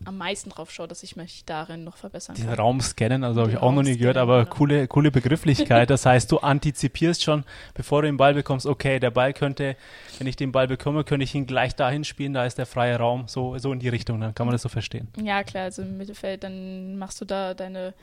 am 0.08 0.18
meisten 0.18 0.50
drauf 0.50 0.72
schaue, 0.72 0.88
dass 0.88 1.04
ich 1.04 1.16
mich 1.16 1.44
darin 1.46 1.84
noch 1.84 1.98
verbessern 1.98 2.36
Den 2.36 2.46
kann. 2.46 2.56
Raum 2.56 2.80
scannen, 2.82 3.24
also 3.24 3.42
habe 3.42 3.52
ich 3.52 3.58
Den 3.58 3.64
auch 3.64 3.74
noch 3.74 3.84
nie 3.84 3.98
gehört, 3.98 4.18
aber 4.18 4.46
genau. 4.46 4.56
coole, 4.56 4.88
coole 4.88 5.12
Begrifflichkeit. 5.12 5.90
Das 5.90 6.06
heißt, 6.06 6.32
du 6.32 6.40
antizipierst 6.40 7.24
schon, 7.24 7.44
bevor 7.74 8.02
du 8.02 8.08
den 8.08 8.18
Ball 8.18 8.34
bekommst, 8.34 8.66
okay, 8.66 9.00
der 9.00 9.12
Ball 9.12 9.34
könnte, 9.34 9.76
wenn 10.18 10.28
ich 10.28 10.38
den 10.38 10.52
Ball 10.52 10.68
bekomme, 10.68 11.04
könnte 11.04 11.26
ich 11.26 11.36
ihn 11.36 11.46
gleich 11.46 11.76
dahin 11.76 12.06
spielen, 12.06 12.34
da 12.34 12.46
ist 12.46 12.58
der 12.58 12.66
freie 12.66 12.98
Raum, 12.98 13.28
so, 13.28 13.58
so 13.58 13.74
in 13.74 13.80
die 13.80 13.90
Richtung, 13.90 14.22
dann 14.22 14.34
kann 14.34 14.48
man 14.48 14.54
das 14.54 14.62
so 14.62 14.70
verstehen. 14.70 15.10
Ja, 15.22 15.44
klar, 15.44 15.66
also 15.66 15.82
im 15.82 15.98
Mittelfeld, 15.98 16.44
dann 16.44 16.98
machst 16.98 17.20
du 17.20 17.26
da 17.26 17.54
deine 17.54 17.94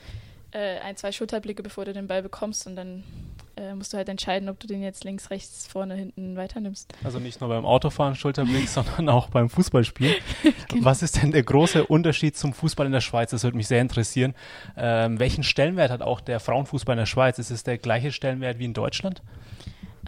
äh, 0.55 0.79
ein, 0.79 0.97
zwei 0.97 1.13
Schulterblicke, 1.13 1.63
bevor 1.63 1.85
du 1.85 1.93
den 1.93 2.07
Ball 2.07 2.23
bekommst 2.23 2.67
und 2.67 2.77
dann 2.77 3.03
äh, 3.57 3.75
musst 3.75 3.93
du 3.93 3.97
halt 3.97 4.09
entscheiden, 4.09 4.49
ob 4.49 4.59
du 4.59 4.67
den 4.67 4.83
jetzt 4.83 5.05
links, 5.05 5.31
rechts, 5.31 5.67
vorne, 5.67 5.95
hinten 5.95 6.37
weiternimmst. 6.37 6.93
Also 7.05 7.19
nicht 7.19 7.41
nur 7.41 7.51
beim 7.51 7.65
Autofahren 7.65 8.15
Schulterblick, 8.15 8.69
sondern 8.69 9.09
auch 9.09 9.29
beim 9.29 9.49
Fußballspielen. 9.49 10.15
Genau. 10.69 10.87
Was 10.87 11.03
ist 11.03 11.23
denn 11.23 11.31
der 11.31 11.43
große 11.43 11.87
Unterschied 11.87 12.37
zum 12.37 12.53
Fußball 12.53 12.87
in 12.87 12.93
der 12.93 13.01
Schweiz? 13.01 13.31
Das 13.31 13.45
würde 13.45 13.57
mich 13.57 13.69
sehr 13.69 13.81
interessieren. 13.81 14.35
Ähm, 14.77 15.21
welchen 15.21 15.43
Stellenwert 15.43 15.91
hat 15.91 16.01
auch 16.01 16.21
der 16.21 16.41
Frauenfußball 16.41 16.95
in 16.95 17.01
der 17.01 17.07
Schweiz? 17.07 17.39
Ist 17.39 17.51
es 17.51 17.65
der 17.65 17.79
gleiche 17.79 18.13
Stellenwert 18.13 18.59
wie 18.59 18.65
in 18.65 18.73
Deutschland? 18.73 19.23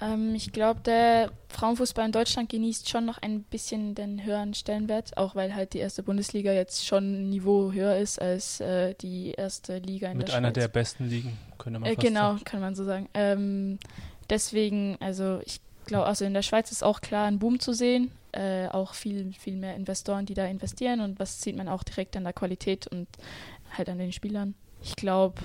Ähm, 0.01 0.35
ich 0.35 0.53
glaube, 0.53 0.81
der 0.81 1.31
Frauenfußball 1.49 2.07
in 2.07 2.13
Deutschland 2.13 2.49
genießt 2.49 2.89
schon 2.89 3.05
noch 3.07 3.19
ein 3.19 3.43
bisschen 3.45 3.95
den 3.95 4.25
höheren 4.25 4.55
Stellenwert, 4.55 5.17
auch 5.17 5.35
weil 5.35 5.55
halt 5.55 5.73
die 5.75 5.79
erste 5.79 6.03
Bundesliga 6.03 6.53
jetzt 6.53 6.87
schon 6.87 7.05
ein 7.27 7.31
Niveau 7.31 7.73
höher 7.73 7.97
ist 7.97 8.21
als 8.21 8.61
äh, 8.61 8.95
die 8.95 9.33
erste 9.33 9.79
Liga 9.79 10.11
in 10.11 10.19
Mit 10.19 10.29
der 10.29 10.33
Schweiz. 10.33 10.39
einer 10.39 10.53
der 10.53 10.69
besten 10.69 11.09
Ligen, 11.09 11.39
könnte 11.59 11.79
man 11.79 11.89
Äh, 11.91 11.95
fast 11.95 12.07
genau, 12.07 12.33
sagen. 12.33 12.45
kann 12.45 12.61
man 12.61 12.75
so 12.75 12.85
sagen. 12.85 13.09
Ähm, 13.15 13.79
deswegen, 14.29 14.97
also 15.01 15.41
ich 15.45 15.61
glaube, 15.87 16.07
also 16.07 16.25
in 16.25 16.35
der 16.35 16.43
Schweiz 16.43 16.71
ist 16.73 16.83
auch 16.83 17.01
klar 17.01 17.27
ein 17.27 17.39
Boom 17.39 17.61
zu 17.61 17.73
sehen. 17.73 18.11
Äh, 18.33 18.69
auch 18.69 18.93
viel, 18.93 19.33
viel 19.33 19.57
mehr 19.57 19.77
Investoren, 19.77 20.27
die 20.27 20.35
da 20.35 20.45
investieren 20.45 21.01
und 21.01 21.19
was 21.19 21.41
sieht 21.41 21.57
man 21.57 21.69
auch 21.69 21.83
direkt 21.83 22.17
an 22.19 22.25
der 22.25 22.35
Qualität 22.35 22.87
und 22.87 23.07
halt 23.79 23.89
an 23.89 23.97
den 23.99 24.13
Spielern. 24.13 24.55
Ich 24.83 24.95
glaube, 24.95 25.41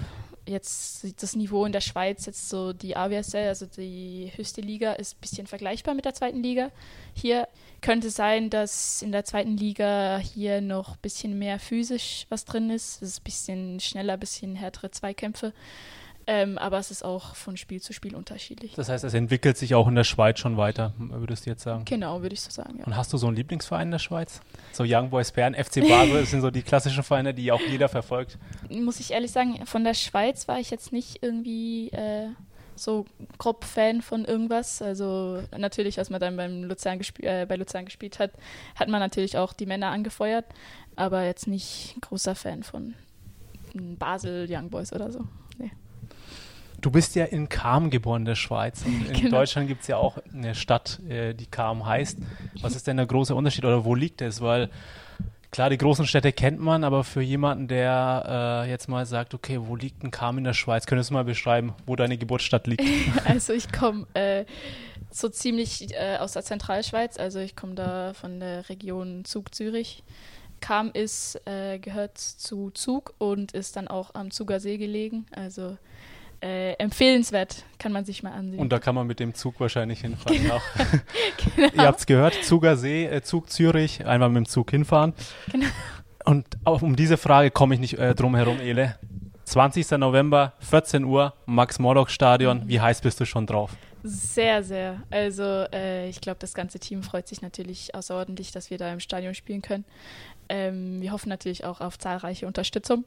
jetzt 0.47 1.21
das 1.21 1.35
Niveau 1.35 1.65
in 1.65 1.71
der 1.71 1.81
Schweiz, 1.81 2.25
jetzt 2.25 2.49
so 2.49 2.73
die 2.73 2.95
AWSL, 2.95 3.47
also 3.47 3.65
die 3.65 4.31
höchste 4.35 4.61
Liga, 4.61 4.93
ist 4.93 5.15
ein 5.15 5.21
bisschen 5.21 5.47
vergleichbar 5.47 5.93
mit 5.93 6.05
der 6.05 6.13
zweiten 6.13 6.41
Liga. 6.41 6.71
Hier 7.13 7.47
könnte 7.81 8.09
sein, 8.09 8.49
dass 8.49 9.01
in 9.01 9.11
der 9.11 9.25
zweiten 9.25 9.57
Liga 9.57 10.17
hier 10.17 10.61
noch 10.61 10.93
ein 10.93 11.01
bisschen 11.01 11.37
mehr 11.37 11.59
physisch 11.59 12.25
was 12.29 12.45
drin 12.45 12.69
ist. 12.69 13.01
Es 13.01 13.09
ist 13.09 13.21
ein 13.21 13.23
bisschen 13.23 13.79
schneller, 13.79 14.13
ein 14.13 14.19
bisschen 14.19 14.55
härtere 14.55 14.91
Zweikämpfe. 14.91 15.53
Ähm, 16.33 16.57
aber 16.57 16.77
es 16.77 16.91
ist 16.91 17.03
auch 17.03 17.35
von 17.35 17.57
Spiel 17.57 17.81
zu 17.81 17.91
Spiel 17.91 18.15
unterschiedlich. 18.15 18.73
Das 18.75 18.87
heißt, 18.87 19.03
es 19.03 19.13
entwickelt 19.13 19.57
sich 19.57 19.75
auch 19.75 19.89
in 19.89 19.95
der 19.95 20.05
Schweiz 20.05 20.39
schon 20.39 20.55
weiter, 20.55 20.93
würdest 20.97 21.45
du 21.45 21.49
jetzt 21.49 21.63
sagen? 21.63 21.83
Genau, 21.83 22.21
würde 22.21 22.33
ich 22.33 22.39
so 22.39 22.49
sagen, 22.49 22.77
ja. 22.79 22.85
Und 22.85 22.95
hast 22.95 23.11
du 23.11 23.17
so 23.17 23.27
einen 23.27 23.35
Lieblingsverein 23.35 23.89
in 23.89 23.91
der 23.91 23.99
Schweiz? 23.99 24.39
So 24.71 24.85
Young 24.87 25.09
Boys 25.09 25.33
Bern, 25.33 25.55
FC 25.55 25.85
Basel, 25.85 26.25
sind 26.25 26.39
so 26.39 26.49
die 26.49 26.61
klassischen 26.61 27.03
Vereine, 27.03 27.33
die 27.33 27.51
auch 27.51 27.59
jeder 27.59 27.89
verfolgt. 27.89 28.37
Muss 28.69 29.01
ich 29.01 29.11
ehrlich 29.11 29.33
sagen, 29.33 29.65
von 29.65 29.83
der 29.83 29.93
Schweiz 29.93 30.47
war 30.47 30.57
ich 30.57 30.71
jetzt 30.71 30.93
nicht 30.93 31.21
irgendwie 31.21 31.89
äh, 31.89 32.27
so 32.77 33.05
grob 33.37 33.65
Fan 33.65 34.01
von 34.01 34.23
irgendwas. 34.23 34.81
Also 34.81 35.43
natürlich, 35.57 35.99
als 35.99 36.09
man 36.09 36.21
dann 36.21 36.37
beim 36.37 36.63
Luzern 36.63 37.01
äh, 37.19 37.45
bei 37.45 37.57
Luzern 37.57 37.83
gespielt 37.83 38.19
hat, 38.19 38.31
hat 38.75 38.87
man 38.87 39.01
natürlich 39.01 39.37
auch 39.37 39.51
die 39.51 39.65
Männer 39.65 39.89
angefeuert, 39.89 40.45
aber 40.95 41.25
jetzt 41.25 41.47
nicht 41.47 41.97
großer 41.99 42.35
Fan 42.35 42.63
von 42.63 42.93
Basel 43.73 44.47
Young 44.49 44.69
Boys 44.69 44.93
oder 44.93 45.11
so. 45.11 45.25
Nee. 45.57 45.71
Du 46.81 46.89
bist 46.91 47.15
ja 47.15 47.25
in 47.25 47.47
Cham 47.49 47.89
geboren, 47.89 48.23
in 48.23 48.25
der 48.25 48.35
Schweiz. 48.35 48.83
Und 48.85 49.07
in 49.07 49.13
Genau. 49.13 49.37
Deutschland 49.37 49.67
gibt 49.67 49.81
es 49.81 49.87
ja 49.87 49.97
auch 49.97 50.17
eine 50.33 50.55
Stadt, 50.55 50.99
äh, 51.07 51.33
die 51.33 51.49
Cham 51.49 51.85
heißt. 51.85 52.17
Was 52.61 52.75
ist 52.75 52.87
denn 52.87 52.97
der 52.97 53.05
große 53.05 53.35
Unterschied 53.35 53.65
oder 53.65 53.85
wo 53.85 53.93
liegt 53.95 54.21
es? 54.21 54.41
Weil 54.41 54.69
klar, 55.51 55.69
die 55.69 55.77
großen 55.77 56.07
Städte 56.07 56.31
kennt 56.31 56.59
man, 56.59 56.83
aber 56.83 57.03
für 57.03 57.21
jemanden, 57.21 57.67
der 57.67 58.63
äh, 58.65 58.69
jetzt 58.69 58.87
mal 58.89 59.05
sagt, 59.05 59.33
okay, 59.33 59.59
wo 59.61 59.75
liegt 59.75 60.03
ein 60.03 60.11
Cham 60.11 60.39
in 60.39 60.43
der 60.43 60.53
Schweiz? 60.53 60.85
Könntest 60.87 61.11
du 61.11 61.13
mal 61.13 61.23
beschreiben, 61.23 61.73
wo 61.85 61.95
deine 61.95 62.17
Geburtsstadt 62.17 62.65
liegt? 62.67 62.81
Also 63.25 63.53
ich 63.53 63.71
komme 63.71 64.07
äh, 64.15 64.45
so 65.11 65.29
ziemlich 65.29 65.93
äh, 65.93 66.17
aus 66.17 66.31
der 66.33 66.43
Zentralschweiz, 66.43 67.17
also 67.17 67.39
ich 67.39 67.55
komme 67.55 67.75
da 67.75 68.13
von 68.13 68.39
der 68.39 68.67
Region 68.69 69.23
Zug 69.25 69.53
Zürich. 69.53 70.03
Kam 70.61 70.91
ist, 70.93 71.41
äh, 71.45 71.79
gehört 71.79 72.17
zu 72.17 72.69
Zug 72.71 73.13
und 73.17 73.51
ist 73.51 73.75
dann 73.75 73.87
auch 73.87 74.13
am 74.13 74.31
Zuger 74.31 74.59
See 74.59 74.77
gelegen. 74.77 75.25
Also 75.31 75.77
äh, 76.41 76.73
empfehlenswert, 76.73 77.63
kann 77.77 77.91
man 77.91 78.05
sich 78.05 78.23
mal 78.23 78.31
ansehen. 78.31 78.59
Und 78.59 78.71
da 78.71 78.79
kann 78.79 78.95
man 78.95 79.07
mit 79.07 79.19
dem 79.19 79.33
Zug 79.33 79.59
wahrscheinlich 79.59 80.01
hinfahren. 80.01 80.37
Genau. 80.41 80.61
genau. 81.55 81.73
Ihr 81.73 81.87
habt 81.87 81.99
es 81.99 82.05
gehört, 82.05 82.33
Zuger 82.43 82.75
See, 82.75 83.05
äh, 83.05 83.21
Zug 83.21 83.49
Zürich, 83.49 84.05
einmal 84.05 84.29
mit 84.29 84.37
dem 84.37 84.47
Zug 84.47 84.71
hinfahren. 84.71 85.13
Genau. 85.51 85.67
Und 86.25 86.45
auch 86.63 86.81
um 86.81 86.95
diese 86.95 87.17
Frage 87.17 87.51
komme 87.51 87.75
ich 87.75 87.81
nicht 87.81 87.97
äh, 87.97 88.15
drum 88.15 88.35
herum, 88.35 88.59
Ele. 88.59 88.95
20. 89.45 89.91
November, 89.91 90.53
14 90.59 91.03
Uhr, 91.03 91.33
Max-Morlock-Stadion. 91.45 92.67
Wie 92.67 92.79
heiß 92.79 93.01
bist 93.01 93.19
du 93.19 93.25
schon 93.25 93.45
drauf? 93.45 93.71
Sehr, 94.03 94.63
sehr. 94.63 95.03
Also 95.11 95.43
äh, 95.43 96.09
ich 96.09 96.21
glaube, 96.21 96.39
das 96.39 96.53
ganze 96.53 96.79
Team 96.79 97.03
freut 97.03 97.27
sich 97.27 97.41
natürlich 97.41 97.93
außerordentlich, 97.93 98.51
dass 98.51 98.69
wir 98.69 98.77
da 98.77 98.91
im 98.91 98.99
Stadion 98.99 99.35
spielen 99.35 99.61
können. 99.61 99.85
Ähm, 100.49 101.01
wir 101.01 101.11
hoffen 101.11 101.29
natürlich 101.29 101.65
auch 101.65 101.81
auf 101.81 101.99
zahlreiche 101.99 102.47
Unterstützung. 102.47 103.05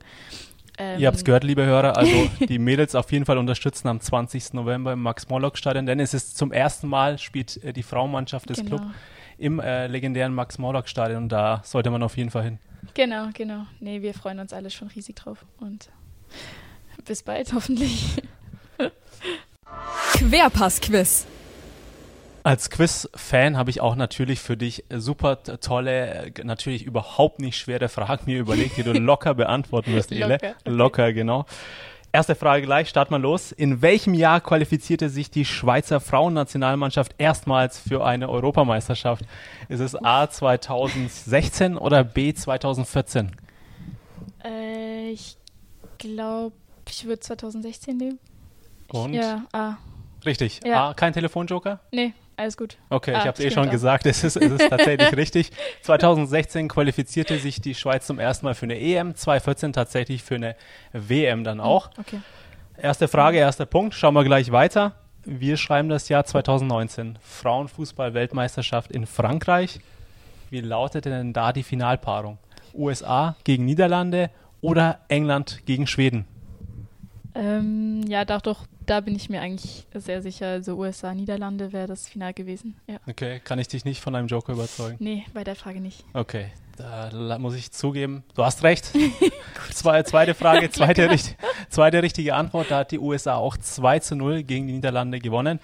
Ähm, 0.76 1.00
Ihr 1.00 1.06
habt 1.06 1.16
es 1.16 1.24
gehört, 1.24 1.44
liebe 1.44 1.64
Hörer, 1.64 1.96
also 1.96 2.30
die 2.48 2.58
Mädels 2.58 2.94
auf 2.94 3.12
jeden 3.12 3.24
Fall 3.24 3.38
unterstützen 3.38 3.88
am 3.88 4.00
20. 4.00 4.54
November 4.54 4.92
im 4.92 5.02
Max-Morlock-Stadion, 5.02 5.86
denn 5.86 6.00
es 6.00 6.14
ist 6.14 6.36
zum 6.36 6.52
ersten 6.52 6.88
Mal, 6.88 7.18
spielt 7.18 7.62
äh, 7.62 7.72
die 7.72 7.82
Frauenmannschaft 7.82 8.50
des 8.50 8.58
genau. 8.58 8.76
Clubs 8.76 8.94
im 9.38 9.60
äh, 9.60 9.86
legendären 9.86 10.34
Max-Morlock-Stadion. 10.34 11.28
Da 11.28 11.62
sollte 11.64 11.90
man 11.90 12.02
auf 12.02 12.16
jeden 12.16 12.30
Fall 12.30 12.44
hin. 12.44 12.58
Genau, 12.94 13.28
genau. 13.32 13.66
Nee, 13.80 14.02
wir 14.02 14.14
freuen 14.14 14.38
uns 14.38 14.52
alle 14.52 14.70
schon 14.70 14.88
riesig 14.88 15.16
drauf 15.16 15.44
und 15.60 15.88
bis 17.04 17.22
bald 17.22 17.52
hoffentlich. 17.52 18.22
Querpass-Quiz. 20.18 21.26
Als 22.44 22.68
Quiz-Fan 22.68 23.56
habe 23.56 23.70
ich 23.70 23.80
auch 23.80 23.96
natürlich 23.96 24.38
für 24.38 24.54
dich 24.54 24.84
super 24.90 25.42
tolle, 25.42 26.30
natürlich 26.42 26.84
überhaupt 26.84 27.40
nicht 27.40 27.56
schwere 27.56 27.88
Fragen 27.88 28.26
mir 28.26 28.38
überlegt, 28.38 28.76
die 28.76 28.82
du 28.82 28.92
locker 28.92 29.32
beantworten 29.34 29.94
wirst, 29.94 30.12
Ele. 30.12 30.28
Locker, 30.34 30.54
okay. 30.60 30.70
locker, 30.70 31.12
genau. 31.14 31.46
Erste 32.12 32.34
Frage 32.34 32.66
gleich, 32.66 32.90
start 32.90 33.10
mal 33.10 33.20
los. 33.20 33.50
In 33.50 33.80
welchem 33.80 34.12
Jahr 34.12 34.42
qualifizierte 34.42 35.08
sich 35.08 35.30
die 35.30 35.46
Schweizer 35.46 36.00
Frauennationalmannschaft 36.00 37.14
erstmals 37.16 37.78
für 37.80 38.04
eine 38.04 38.28
Europameisterschaft? 38.28 39.24
Ist 39.70 39.80
es 39.80 39.96
A 39.96 40.28
2016 40.28 41.78
oder 41.78 42.04
B 42.04 42.34
2014? 42.34 43.32
Äh, 44.44 45.12
ich 45.12 45.38
glaube, 45.96 46.54
ich 46.90 47.06
würde 47.06 47.20
2016 47.20 47.96
nehmen. 47.96 48.18
Und? 48.88 49.14
Ja, 49.14 49.46
A. 49.52 49.78
Richtig. 50.26 50.60
Ja. 50.62 50.90
A, 50.90 50.94
kein 50.94 51.14
Telefonjoker? 51.14 51.80
Nee. 51.90 52.12
Alles 52.36 52.56
gut. 52.56 52.76
Okay, 52.90 53.14
ah, 53.14 53.18
ich 53.18 53.26
habe 53.26 53.38
es 53.38 53.44
eh 53.44 53.50
schon 53.50 53.68
auch. 53.68 53.70
gesagt, 53.70 54.06
es 54.06 54.24
ist, 54.24 54.36
es 54.36 54.52
ist 54.52 54.68
tatsächlich 54.68 55.16
richtig. 55.16 55.50
2016 55.82 56.68
qualifizierte 56.68 57.38
sich 57.38 57.60
die 57.60 57.74
Schweiz 57.74 58.06
zum 58.06 58.18
ersten 58.18 58.46
Mal 58.46 58.54
für 58.54 58.66
eine 58.66 58.78
EM, 58.78 59.14
2014 59.14 59.72
tatsächlich 59.72 60.22
für 60.22 60.34
eine 60.34 60.56
WM 60.92 61.44
dann 61.44 61.58
hm, 61.58 61.64
auch. 61.64 61.90
Okay. 61.98 62.20
Erste 62.76 63.06
Frage, 63.06 63.38
erster 63.38 63.66
Punkt. 63.66 63.94
Schauen 63.94 64.14
wir 64.14 64.24
gleich 64.24 64.50
weiter. 64.50 64.94
Wir 65.24 65.56
schreiben 65.56 65.88
das 65.88 66.08
Jahr 66.08 66.24
2019. 66.24 67.18
Frauenfußball-Weltmeisterschaft 67.22 68.90
in 68.90 69.06
Frankreich. 69.06 69.80
Wie 70.50 70.60
lautete 70.60 71.10
denn 71.10 71.32
da 71.32 71.52
die 71.52 71.62
Finalpaarung? 71.62 72.38
USA 72.74 73.36
gegen 73.44 73.64
Niederlande 73.64 74.30
oder 74.60 75.00
England 75.08 75.62
gegen 75.66 75.86
Schweden? 75.86 76.26
Ähm, 77.34 78.02
ja, 78.06 78.24
doch, 78.24 78.40
doch, 78.40 78.66
da 78.86 79.00
bin 79.00 79.16
ich 79.16 79.28
mir 79.28 79.40
eigentlich 79.40 79.86
sehr 79.94 80.22
sicher. 80.22 80.46
Also 80.48 80.76
USA, 80.76 81.14
Niederlande 81.14 81.72
wäre 81.72 81.86
das 81.86 82.08
Final 82.08 82.32
gewesen. 82.32 82.76
Ja. 82.86 82.96
Okay, 83.08 83.40
kann 83.42 83.58
ich 83.58 83.68
dich 83.68 83.84
nicht 83.84 84.00
von 84.00 84.14
einem 84.14 84.28
Joker 84.28 84.52
überzeugen? 84.52 84.96
Nee, 85.00 85.24
bei 85.34 85.42
der 85.42 85.56
Frage 85.56 85.80
nicht. 85.80 86.04
Okay, 86.12 86.46
da 86.76 87.38
muss 87.38 87.54
ich 87.54 87.72
zugeben, 87.72 88.24
du 88.34 88.44
hast 88.44 88.62
recht. 88.62 88.90
Zwei, 89.72 90.02
zweite 90.02 90.34
Frage, 90.34 90.70
zweite, 90.72 91.10
richt, 91.10 91.36
zweite 91.68 92.02
richtige 92.02 92.34
Antwort. 92.34 92.70
Da 92.70 92.78
hat 92.78 92.92
die 92.92 92.98
USA 92.98 93.34
auch 93.36 93.56
2 93.56 93.98
zu 94.00 94.16
0 94.16 94.42
gegen 94.44 94.66
die 94.66 94.74
Niederlande 94.74 95.18
gewonnen. 95.18 95.60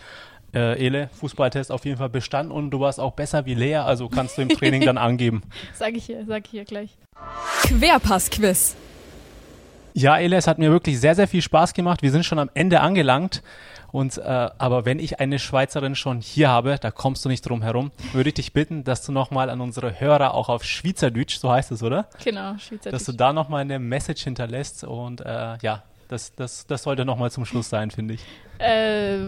Äh, 0.52 0.84
Ele, 0.84 1.08
Fußballtest 1.12 1.70
auf 1.70 1.84
jeden 1.84 1.98
Fall 1.98 2.08
bestanden 2.08 2.52
und 2.52 2.70
du 2.70 2.80
warst 2.80 2.98
auch 2.98 3.12
besser 3.12 3.46
wie 3.46 3.54
Lea, 3.54 3.76
also 3.76 4.08
kannst 4.08 4.36
du 4.36 4.42
im 4.42 4.48
Training 4.48 4.82
dann 4.84 4.98
angeben. 4.98 5.42
Sag 5.74 5.94
ich 5.94 6.06
hier, 6.06 6.24
sag 6.26 6.44
ich 6.46 6.50
hier 6.50 6.64
gleich. 6.64 6.96
Querpass-Quiz. 7.62 8.74
Ja, 9.94 10.18
Elias, 10.18 10.46
hat 10.46 10.58
mir 10.58 10.70
wirklich 10.70 11.00
sehr, 11.00 11.14
sehr 11.14 11.28
viel 11.28 11.42
Spaß 11.42 11.74
gemacht. 11.74 12.02
Wir 12.02 12.10
sind 12.10 12.24
schon 12.24 12.38
am 12.38 12.50
Ende 12.54 12.80
angelangt. 12.80 13.42
Und 13.92 14.18
äh, 14.18 14.22
aber 14.22 14.84
wenn 14.84 15.00
ich 15.00 15.18
eine 15.18 15.38
Schweizerin 15.38 15.96
schon 15.96 16.20
hier 16.20 16.48
habe, 16.48 16.76
da 16.80 16.90
kommst 16.90 17.24
du 17.24 17.28
nicht 17.28 17.42
drum 17.42 17.62
herum, 17.62 17.90
würde 18.12 18.28
ich 18.28 18.34
dich 18.34 18.52
bitten, 18.52 18.84
dass 18.84 19.04
du 19.04 19.10
nochmal 19.10 19.50
an 19.50 19.60
unsere 19.60 19.98
Hörer 19.98 20.34
auch 20.34 20.48
auf 20.48 20.62
Schweizerdeutsch, 20.62 21.38
so 21.38 21.50
heißt 21.50 21.72
es, 21.72 21.82
oder? 21.82 22.06
Genau, 22.22 22.56
Schweizerdeutsch. 22.56 22.92
Dass 22.92 23.04
du 23.04 23.12
da 23.12 23.32
nochmal 23.32 23.62
eine 23.62 23.80
Message 23.80 24.22
hinterlässt 24.22 24.84
und 24.84 25.22
äh, 25.22 25.56
ja, 25.60 25.82
das, 26.06 26.34
das, 26.34 26.66
das 26.66 26.84
sollte 26.84 27.04
nochmal 27.04 27.30
zum 27.30 27.44
Schluss 27.44 27.68
sein, 27.68 27.90
finde 27.90 28.14
ich. 28.14 28.20
Äh, 28.58 29.18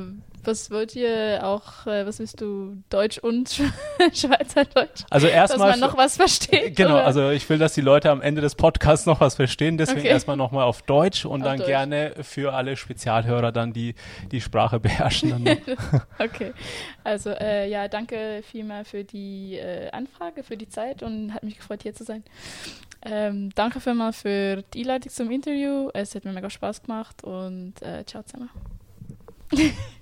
was 0.44 0.70
wollt 0.70 0.96
ihr 0.96 1.40
auch, 1.42 1.86
äh, 1.86 2.06
was 2.06 2.18
willst 2.18 2.40
du, 2.40 2.82
Deutsch 2.90 3.18
und 3.18 3.48
Schweizerdeutsch? 4.12 5.04
Also 5.10 5.26
erstmal. 5.26 5.70
Dass 5.70 5.80
man 5.80 5.90
noch 5.90 5.96
was 5.96 6.16
versteht. 6.16 6.76
Genau, 6.76 6.94
oder? 6.94 7.04
also 7.06 7.30
ich 7.30 7.48
will, 7.48 7.58
dass 7.58 7.74
die 7.74 7.80
Leute 7.80 8.10
am 8.10 8.20
Ende 8.20 8.40
des 8.40 8.54
Podcasts 8.54 9.06
noch 9.06 9.20
was 9.20 9.36
verstehen, 9.36 9.78
deswegen 9.78 10.00
okay. 10.00 10.08
erstmal 10.08 10.36
nochmal 10.36 10.64
auf 10.64 10.82
Deutsch 10.82 11.24
und 11.24 11.42
auf 11.42 11.48
dann 11.48 11.58
Deutsch. 11.58 11.68
gerne 11.68 12.14
für 12.22 12.52
alle 12.52 12.76
Spezialhörer 12.76 13.52
dann 13.52 13.72
die, 13.72 13.94
die 14.30 14.40
Sprache 14.40 14.80
beherrschen. 14.80 15.48
okay, 16.18 16.52
also 17.04 17.30
äh, 17.30 17.68
ja, 17.68 17.88
danke 17.88 18.42
vielmal 18.50 18.84
für 18.84 19.04
die 19.04 19.56
äh, 19.56 19.90
Anfrage, 19.90 20.42
für 20.42 20.56
die 20.56 20.68
Zeit 20.68 21.02
und 21.02 21.34
hat 21.34 21.42
mich 21.42 21.56
gefreut, 21.56 21.82
hier 21.82 21.94
zu 21.94 22.04
sein. 22.04 22.22
Ähm, 23.04 23.50
danke 23.54 23.80
vielmals 23.80 24.22
für 24.22 24.62
die 24.74 24.80
Einladung 24.80 25.10
zum 25.10 25.30
Interview. 25.30 25.90
Es 25.92 26.14
hat 26.14 26.24
mir 26.24 26.32
mega 26.32 26.48
Spaß 26.48 26.82
gemacht 26.82 27.24
und 27.24 27.74
äh, 27.82 28.04
ciao 28.04 28.22
zusammen. 28.22 28.50